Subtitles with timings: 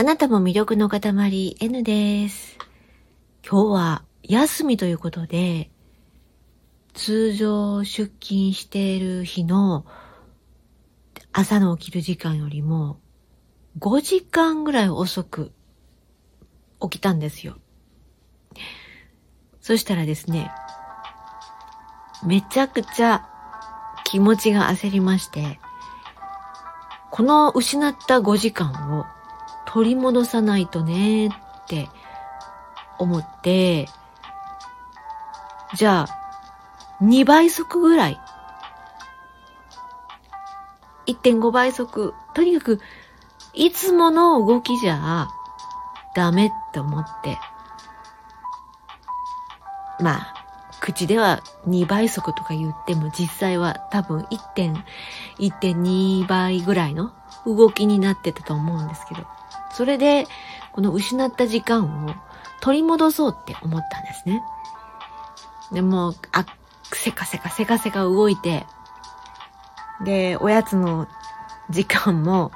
[0.00, 2.56] あなたも魅力の塊 N です。
[3.46, 5.70] 今日は休みということで、
[6.94, 9.84] 通常出勤している日の
[11.32, 12.98] 朝の起きる時間よりも
[13.78, 15.52] 5時間ぐらい遅く
[16.80, 17.58] 起きたんですよ。
[19.60, 20.50] そしたらですね、
[22.24, 23.28] めちゃくちゃ
[24.04, 25.60] 気持ちが焦りまして、
[27.10, 29.04] この失った5時間を
[29.72, 31.30] 取り戻さないとねっ
[31.68, 31.88] て
[32.98, 33.88] 思って、
[35.76, 38.20] じゃあ、2倍速ぐらい。
[41.06, 42.14] 1.5倍速。
[42.34, 42.80] とにかく、
[43.54, 45.28] いつもの動きじゃ
[46.16, 47.38] ダメって思って。
[50.00, 50.34] まあ、
[50.80, 54.26] 口では2倍速とか言っても実際は多分
[55.38, 57.12] 1.1.2倍ぐらいの
[57.46, 59.28] 動きになってたと思うんですけど。
[59.72, 60.26] それで、
[60.72, 62.14] この失った時間を
[62.60, 64.42] 取り戻そうって思ったんですね。
[65.72, 66.46] でも、あ、
[66.84, 68.66] せかせかせかせか動いて、
[70.04, 71.06] で、おやつの
[71.70, 72.50] 時間も、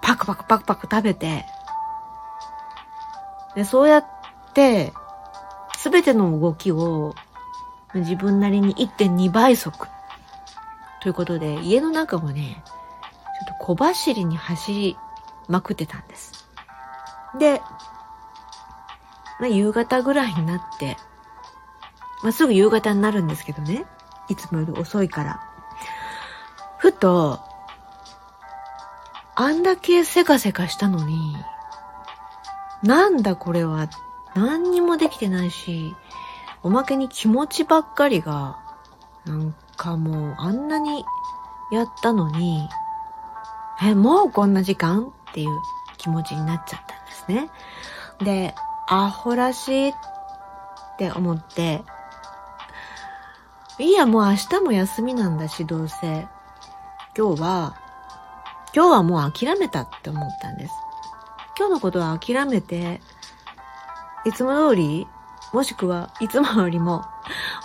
[0.00, 1.46] パクパクパクパク食べて、
[3.54, 4.06] で、そうやっ
[4.52, 4.92] て、
[5.76, 7.14] すべての動きを
[7.94, 9.88] 自分なりに1.2倍速
[11.02, 14.96] ということで、家の中もね、ちょっと小走りに走り
[15.48, 16.48] まくってたんです。
[17.38, 17.60] で、
[19.40, 20.96] まあ、夕方ぐらいになって、
[22.22, 23.84] まあ、すぐ夕方になるんですけどね。
[24.28, 25.40] いつもより遅いから。
[26.78, 27.40] ふと、
[29.34, 31.36] あんだけせかせかしたのに、
[32.82, 33.88] なんだこれは、
[34.34, 35.94] 何にもできてないし、
[36.62, 38.58] おまけに気持ちばっかりが、
[39.24, 41.04] なんかもうあんなに
[41.72, 42.68] やったのに、
[43.82, 45.12] え、もうこんな時間？
[45.34, 45.62] っていう
[45.98, 47.50] 気持ちになっちゃったんですね。
[48.24, 48.54] で、
[48.88, 49.94] アホらしいっ
[50.96, 51.82] て思って、
[53.80, 56.28] いや、もう明日も休みなんだし、どうせ。
[57.18, 57.74] 今日は、
[58.72, 60.72] 今日はもう諦めたって思ったんです。
[61.58, 63.00] 今日のことは諦めて、
[64.24, 65.08] いつも通り、
[65.52, 67.04] もしくはいつもよりも、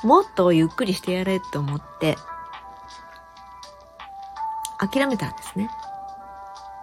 [0.03, 2.17] もっとゆっくりしてやれって思って、
[4.79, 5.69] 諦めたんですね。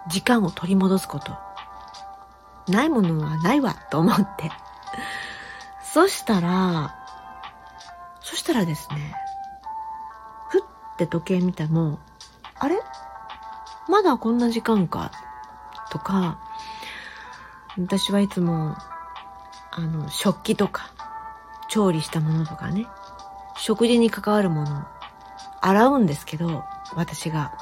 [0.09, 1.37] 時間を取り戻すこと。
[2.67, 4.51] ないものはないわ、と思って。
[5.83, 6.95] そしたら、
[8.21, 9.15] そしたらですね、
[10.49, 10.61] ふっ
[10.97, 11.99] て時計見ても、
[12.59, 12.79] あれ？
[13.87, 15.11] まだこんな時間か？
[15.89, 16.39] とか、
[17.79, 18.75] 私はいつも、
[19.71, 20.91] あの、食器とか、
[21.69, 22.87] 調理したものとかね、
[23.55, 24.85] 食事に関わるもの、
[25.61, 27.53] 洗うんですけど、私が。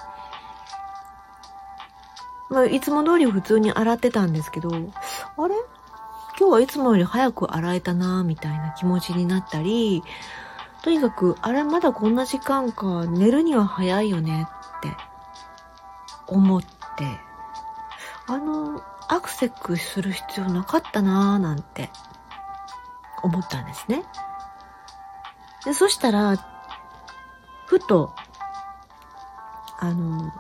[2.49, 5.55] まあ、いつも通り普通に洗ってたんですけど、あれ？
[6.37, 10.03] 今日はいつもより早く洗えたなみたいな気持ちになったり、
[10.83, 14.47] とにかく、あれまだこんな時間か、寝るには早いよね
[14.77, 14.95] って
[16.27, 16.67] 思って、
[18.27, 21.89] あの、アクセクする必要なかったなーなんて
[23.23, 24.03] 思ったんですね。
[25.63, 26.35] で、そしたら、
[27.65, 28.13] ふと、
[29.79, 30.31] あの、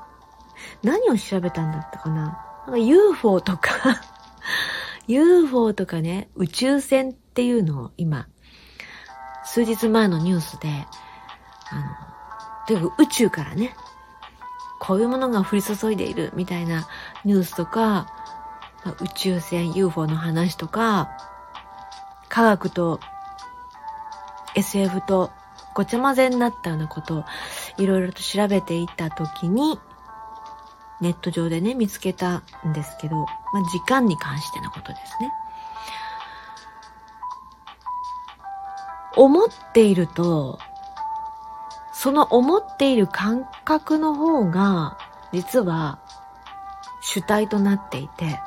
[0.85, 2.39] 何を調べたんだったかな？
[2.67, 4.01] なんか UFO とか
[5.07, 8.27] UFO とかね、宇宙船っていうのを今、
[9.43, 10.69] 数日前のニュースで、
[11.69, 13.75] あの、とにか宇宙からね、
[14.79, 16.87] こういうものが降り注いでいるみたいな
[17.23, 18.07] ニュースとか、
[19.01, 21.09] 宇宙船 UFO の話とか、
[22.29, 22.99] 科学と
[24.55, 25.31] SF と
[25.73, 27.23] ごちゃ混ぜになったようなことを
[27.77, 29.79] いろいろと調べていったときに、
[31.01, 35.31] ネット上でね、見つけたんですけど、まあ、時間に関してのことですね。
[39.17, 40.59] 思っていると、
[41.93, 44.97] その思っている感覚の方が、
[45.31, 45.99] 実は
[47.01, 48.39] 主体となっていて、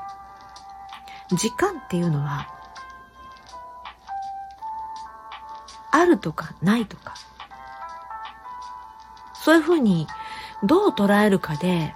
[1.33, 2.49] 時間っていうのは、
[5.91, 7.15] あるとかないとか、
[9.35, 10.07] そういうふうに
[10.63, 11.95] どう捉えるかで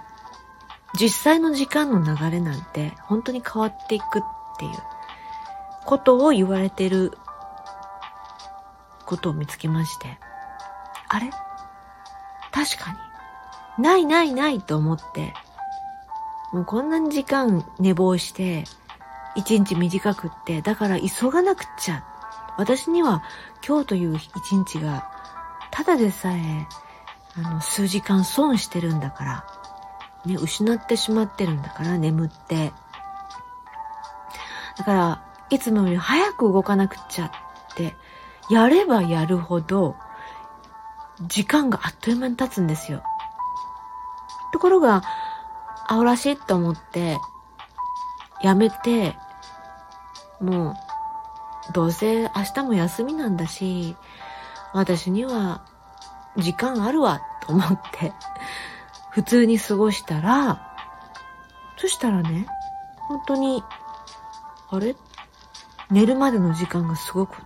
[0.99, 4.21] 実際の時間の流れなんて本当に変わっていくっ
[4.59, 4.71] ていう。
[5.85, 7.17] ことを言われてる
[9.05, 10.17] ことを見つけまして、
[11.09, 11.29] あれ？
[12.53, 12.91] 確か
[13.77, 13.83] に。
[13.83, 15.33] ないないないと思って、
[16.53, 18.63] もうこんなに時間寝坊して、
[19.35, 22.05] 一日短くって、だから急がなくちゃ。
[22.57, 23.21] 私には
[23.67, 25.11] 今日という一日が、
[25.69, 26.65] ただでさえ、
[27.35, 29.45] あの、数時間損してるんだから、
[30.25, 32.73] ね、失ってしまってるんだから、眠って。
[34.77, 37.31] だから、いつもより早く動かなくちゃっ
[37.75, 37.95] て、
[38.49, 39.95] やればやるほど、
[41.27, 43.03] 時間があっという間に経つんですよ。
[44.51, 45.03] ところが、
[45.87, 47.17] 青らしいと思って、
[48.41, 49.17] やめて、
[50.39, 50.71] も
[51.69, 53.95] う、どうせ明日も休みなんだし、
[54.73, 55.65] 私には
[56.37, 58.13] 時間あるわと思って、
[59.13, 60.75] 普通に過ごしたら、
[61.77, 62.47] そしたらね、
[63.07, 63.63] 本当に、
[64.69, 64.95] あれ？
[65.91, 67.37] 寝るまでの時間がすごく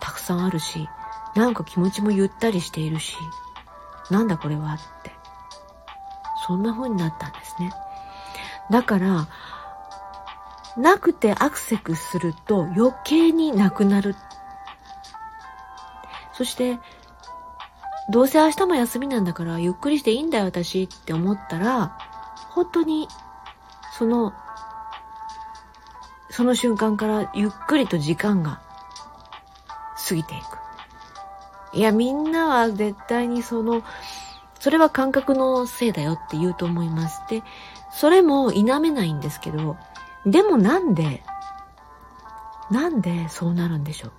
[0.00, 0.88] たくさんあるし、
[1.34, 3.16] なんか気持ちもゆったりしているし、
[4.10, 5.12] なんだこれはって。
[6.46, 7.72] そんな風になったんですね。
[8.70, 9.28] だから、
[10.76, 14.14] なくてアクセクすると余計になくなる。
[16.32, 16.78] そして、
[18.10, 21.98] どうせ明日も休みなんだからゆっくりしていいんだよ私って思ったら、
[22.50, 23.08] 本当に
[23.98, 24.32] その、
[26.30, 28.60] その瞬間からゆっくりと時間が
[30.08, 31.76] 過ぎていく。
[31.76, 33.82] いや、みんなは絶対にその、
[34.60, 37.22] それは感覚のせいだよって言うと思います。
[37.28, 37.42] で、
[37.92, 39.76] それも否めないんですけど、
[40.26, 41.22] でもなんで、
[42.70, 44.12] なんでそうなるんでしょう？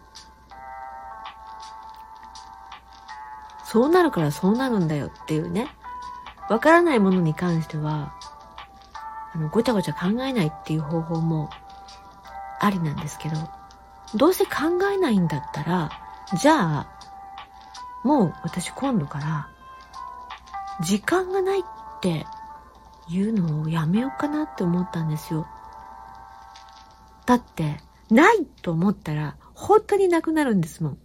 [3.75, 5.67] そうなるからそうなるんだよっていうね。
[6.49, 8.15] わからないものに関しては、
[9.33, 11.49] あの、ごちゃごちゃ考えないっていう方法も
[12.61, 13.35] ありなんですけど、
[14.15, 15.91] どうせ考えないんだったら、
[16.39, 16.87] じゃあ、
[18.05, 19.49] もう私今度から、
[20.81, 21.63] 時間がないっ
[21.99, 22.25] て
[23.09, 25.45] いうのをやめようかなって思ったんですよ。
[27.25, 30.97] だって、ないと思ったら、本当になくなるんですもん。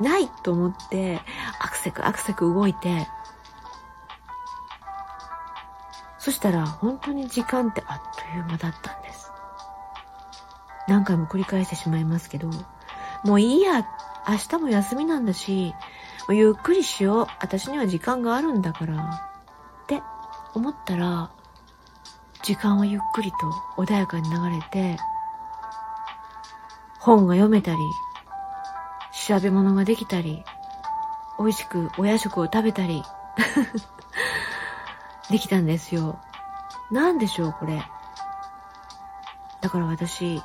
[0.00, 1.20] ないと思って、
[1.60, 3.08] アクセクアクセク動いて、
[6.18, 9.30] そしたら本当に時間ってあっという間だったんです。
[10.86, 12.50] 何回も繰り返してしまいますけど、
[13.24, 13.86] もういいや、
[14.28, 15.74] 明日も休みなんだし、
[16.30, 18.94] ゆっくりしよう、私には時間があるんだから、
[19.84, 20.02] って
[20.54, 21.30] 思ったら、
[22.42, 23.36] 時間はゆっくりと
[23.82, 24.98] 穏やかに流れて、
[27.00, 27.78] 本が読めたり、
[29.28, 30.42] 調べ物ができたり、
[31.38, 33.02] 美味しくお夜食を食べたり、
[35.28, 36.18] できたんですよ。
[36.90, 37.86] なんでしょう、これ。
[39.60, 40.42] だから私、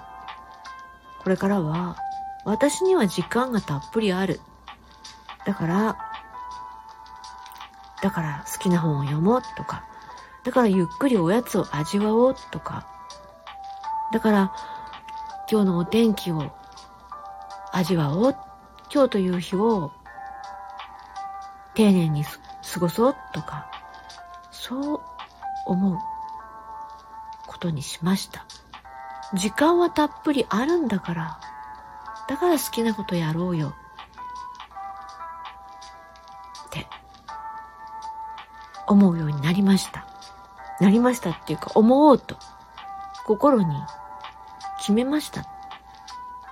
[1.24, 1.96] これからは、
[2.44, 4.42] 私には時間がたっぷりある。
[5.46, 5.98] だから、
[8.02, 9.86] だから好きな本を読もうとか、
[10.44, 12.86] だからゆっくりおやつを味わおうとか、
[14.12, 14.54] だから
[15.50, 16.52] 今日のお天気を
[17.72, 18.36] 味わおう、
[18.94, 19.92] 今日という日を
[21.74, 23.72] 丁寧に過ごそうとか、
[24.52, 25.02] そう
[25.66, 25.98] 思う
[27.48, 28.46] ことにしました。
[29.34, 31.40] 時間はたっぷりあるんだから、
[32.30, 33.74] だから好きなことやろうよ。
[36.68, 36.86] って
[38.88, 40.06] 思うようになりました。
[40.80, 42.38] なりましたっていうか思おうと
[43.26, 43.76] 心に
[44.78, 45.48] 決めました。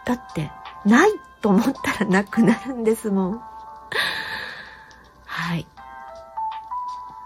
[0.05, 0.51] だって、
[0.85, 1.11] ない
[1.41, 3.41] と思ったらなくなるんですもん。
[5.25, 5.67] はい。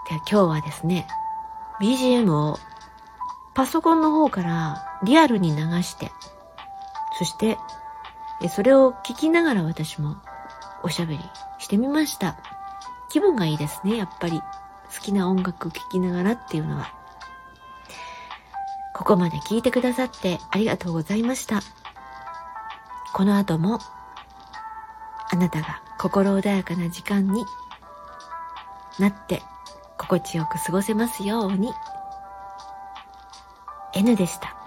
[0.09, 1.07] では今日はですね、
[1.81, 2.57] BGM を
[3.53, 6.11] パソコンの方からリアルに流して、
[7.17, 7.57] そして、
[8.49, 10.17] それを聞きながら私も
[10.83, 11.19] おしゃべり
[11.59, 12.37] してみました。
[13.09, 14.41] 気分がいいですね、やっぱり。
[14.95, 16.93] 好きな音楽聴きながらっていうのは。
[18.93, 21.61] ここまで聞いてくださってありがとうございました。
[23.13, 23.79] この後も、
[25.31, 27.45] あなたが心穏やかな時間に
[28.99, 29.41] なって
[29.97, 31.73] 心地よく過ごせますように。
[33.93, 34.64] N でした。